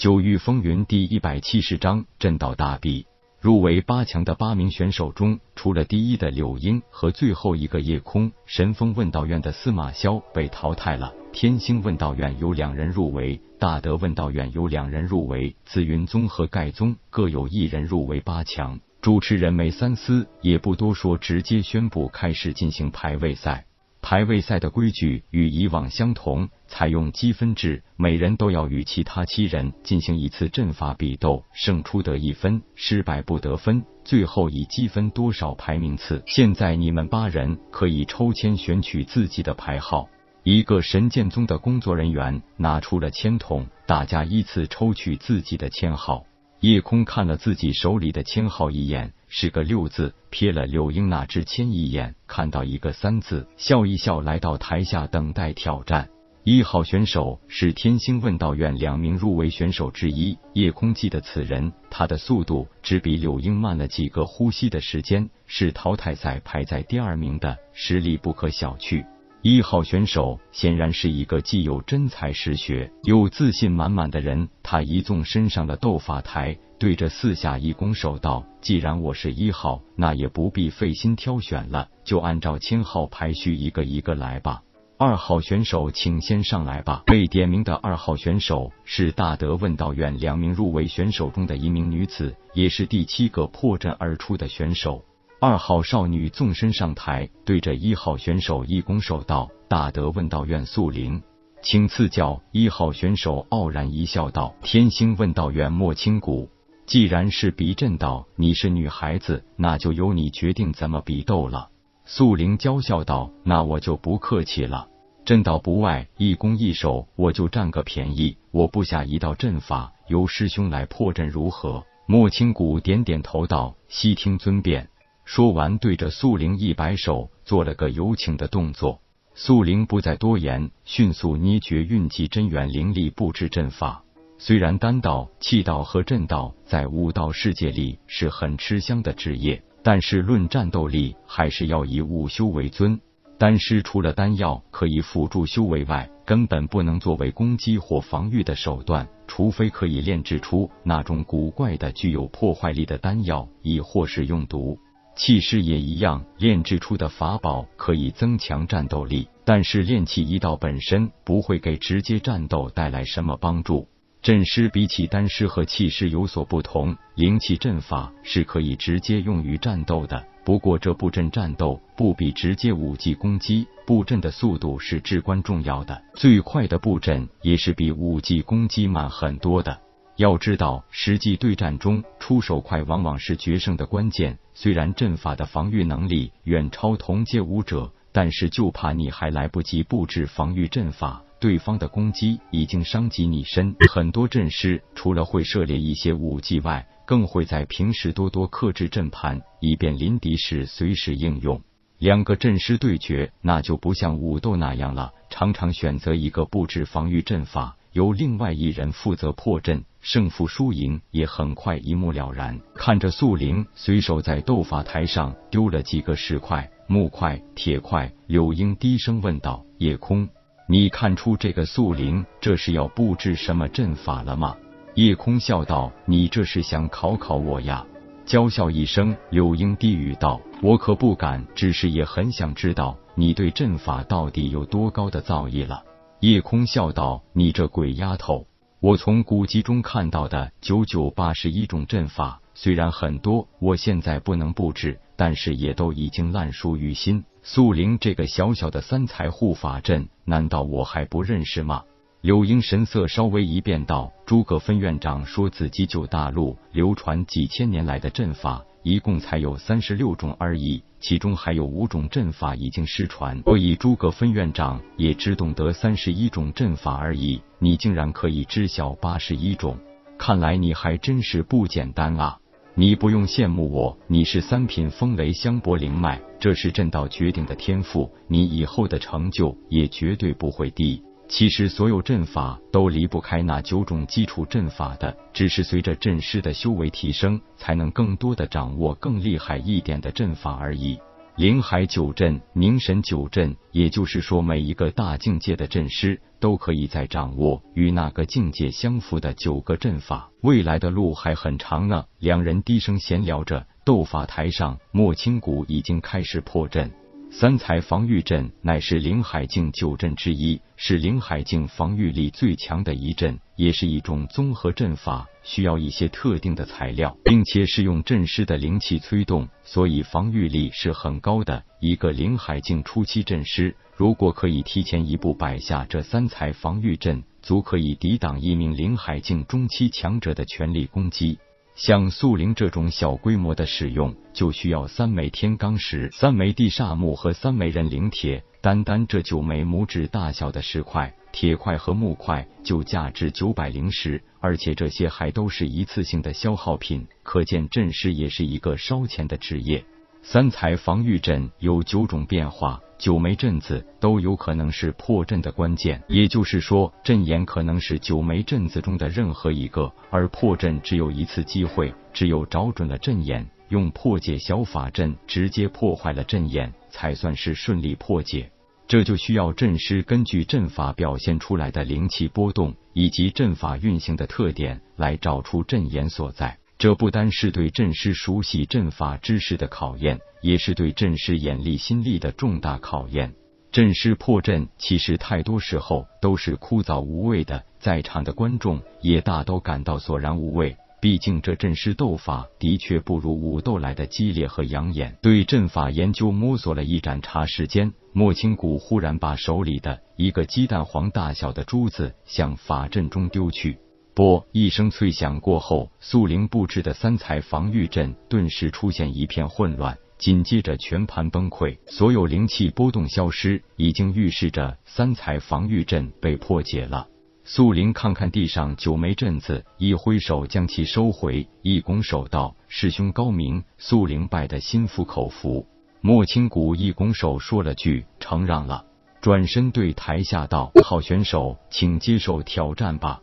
[0.00, 3.04] 九域风云第一百七十章震道大比。
[3.38, 11.12] 入围八强的八名选手中，除了第一的柳英和最后一个夜空神风问道院的司马萧被淘汰了。
[11.34, 18.80] 天星问道院有两人入围，大德问道院有两人入围，紫云宗和盖宗各有一人入围八强。
[19.02, 23.66] 主持人没三思，也不多说，直接宣布开始进行排位赛。
[24.00, 36.22] 排位赛的规矩与以往相同，采用积分制，每人都要与其他七人进行一次阵法比斗，胜出得一分，失败不得分，最后以积分多少排名次。
[36.26, 40.08] 现在你们八人可以抽签选取自己的牌号。
[40.44, 46.24] 一个神剑宗的工作人员拿出了签筒，大家依次抽取自己的签号。
[46.60, 49.12] 夜空看了自己手里的签号一眼。
[49.32, 56.08] 是个六字，瞥了柳英那支签一眼，看到一个三字，笑一笑，来到台下等待挑战。
[56.42, 69.04] 一号选手是天星问道院两名入围选手之一，夜空记得此人，他的速度只比柳英慢了几个呼吸的时间，是淘汰赛排在第二名的，实力不可小觑。
[69.42, 84.62] 一号选手显然是一个既有真才实学又自信满满的人，他一纵身上的斗法台，对着四下一拱手道：“既然我是一号，那也不必费心挑选了，就按照签号排序一个一个来吧。”
[85.02, 87.04] 二号选手，请先上来吧。
[87.06, 95.02] 被点名的二号选手是大德问道院两名入围选手中的一名女子，也是第七个破阵而出的选手。
[95.40, 101.22] 二号少女纵身上台，对着一号选手一拱手道：“大德问道院素灵，
[101.62, 106.50] 请赐教。”一号选手傲然一笑道：“天星问道院莫清谷，
[106.84, 111.70] 既然是比阵道，你是女孩子，那就由你决定怎么比斗了。”
[112.04, 114.88] 素灵娇笑道：“那我就不客气了，
[115.24, 118.36] 阵道不外，一攻一守，我就占个便宜。
[118.50, 124.88] 我布下一道阵法，由师兄来破阵，如何？”莫清谷点点头道：“悉听尊便。”
[125.24, 129.00] 说完，对着素灵一摆手，做了个有请的动作。
[129.36, 134.02] 素灵不再多言，迅速捏诀运气真元灵力布置阵法。
[134.38, 143.00] 虽然丹道、气道和阵道在武道世界里是很吃香的职业，但是论战斗力，还是要以武修为尊。
[143.40, 154.78] 丹师除了丹药可以辅助修为外，根本不能作为攻击或防御的手段，除非可以炼制出那种古怪的、具有破坏力的丹药，亦或是用毒。
[155.16, 163.88] 气势也一样，炼制出的法宝可以增强战斗力，但是炼气一道本身不会给直接战斗带来什么帮助。
[164.22, 170.22] 阵师比起丹师和气师有所不同，灵气阵法是可以直接用于战斗的。
[170.44, 176.02] 不过这布阵战斗不比直接武技攻击，布阵的速度是至关重要的。
[176.14, 179.80] 最快的布阵也是比武技攻击慢很多的。
[180.16, 184.38] 要知道，实际对战中出手快往往是决胜的关键。
[184.52, 193.74] 虽然阵法的防御能力远超同阶武者，但是就怕你还来不及布置防御阵法，对方的攻击已经伤及你身。
[193.90, 201.60] 很多阵师除了会涉猎一些武技外，更会在平时多多克制阵盘，以便临敌时随时应用。
[201.98, 207.76] 两个阵师对决，那就不像武斗那样了，常常选择一个布置防御阵法。
[207.92, 212.60] 由另外一人负责破阵，胜负输赢也很快一目了然。
[212.74, 220.28] 看着素灵随手在斗法台上丢了几个石块、木块、铁块，柳英低声问道：“夜空，
[220.70, 224.56] 你看出这个素灵这是要布置什么阵法了吗？”
[224.94, 227.84] 夜空笑道：“你这是想考考我呀？”
[228.24, 235.82] 娇笑一声，柳英低语道：“我可不敢，只是也很想知道你对阵法到底有多高的造诣了。”
[236.20, 238.46] 夜空笑道：“你这鬼丫头，
[238.78, 247.24] 我从古籍中看到的九九八十一种阵法，虽然很多，我现在不能布置，但是也都已经烂熟于心。
[247.42, 251.82] 素灵这个小小的三才护法阵，难道我还不认识吗？”
[252.22, 267.42] 柳英神色稍微一变，道：“诸葛分院长说自己九大陆流传几千年来的阵法，一共才有三十六种而已。”其中还有五种阵法已经失传，所以诸葛分院长也只懂得三十一种阵法而已。
[267.58, 269.76] 你竟然可以知晓八十一种，
[270.16, 272.38] 看来你还真是不简单啊！
[272.74, 281.02] 你不用羡慕我，你是三品风雷香波灵脉，这是阵道绝顶的天赋，你以后的成就也绝对不会低。
[281.28, 290.98] 其实所有阵法都离不开那九种基础阵法的，只是随着阵师的修为提升，才能更多的掌握更厉害一点的阵法而已。
[291.40, 300.28] 灵海九阵、凝神九阵，也就是说，每一个大境界的阵师都可以在掌握与那个境界相符的九个阵法。
[300.42, 302.04] 未来的路还很长呢。
[302.18, 306.90] 两人低声闲聊着，斗法台上，莫清谷已经开始破阵。
[307.32, 321.62] 三才防御阵乃是灵海境九阵之一，是灵海境防御力最强的一阵，也是一种综合阵法，需要一些特定的材料，并且是用阵师的灵气催动，所以防御力是很高的。
[321.80, 331.38] 一个灵海境初期阵师，如果可以提前一步摆下这三才防御阵，足可以抵挡一名灵海境中期强者的全力攻击。
[331.74, 338.44] 像素灵这种小规模的使用，就需要三枚天罡石、三枚地煞木和三枚人灵铁。
[338.60, 347.06] 单单这九枚拇指大小的石块、铁块和木块，就价值九百灵石，而且这些还都是一次性的消耗品。
[347.22, 349.82] 可见阵师也是一个烧钱的职业。
[350.22, 352.78] 三才防御阵有九种变化。
[353.00, 368.52] 九枚阵子都有可能是破阵的关键，也就是说，阵眼可能是九枚阵子中的任何一个，而破阵只有一次机会，只有找准了阵眼，用破解小法阵直接破坏了阵眼，才算是顺利破解。
[368.86, 376.58] 这就需要阵师根据阵法表现出来的灵气波动以及阵法运行的特点来找出阵眼所在。
[376.80, 383.34] 这不单是对阵师熟悉阵法知识的考验，也是对阵师眼力心力的重大考验。
[383.70, 390.74] 阵师破阵其实太多时候都是枯燥无味的，在场的观众也大都感到索然无味。
[391.02, 395.18] 毕竟这阵师斗法的确不如武斗来的激烈和养眼。
[395.20, 403.76] 对阵法研究摸索了一盏茶时间，莫清谷忽然把手里的一个鸡蛋黄大小的珠子向法阵中丢去。
[404.20, 417.08] 啵一声脆响过后，素灵布置的三彩防御阵顿时出现一片混乱，紧接着全盘崩溃，所有灵气波动消失，已经预示着三彩防御阵被破解了。
[417.44, 425.66] 素灵看看地上九枚阵子，一挥手将其收回，一拱手道：“师兄高明。”素灵拜得心服口服。
[426.02, 427.72] 莫清谷一拱手说了。
[427.74, 428.84] 句：“承让了。”
[429.22, 433.22] 转身对台下道：“好选手，请接受挑战吧。”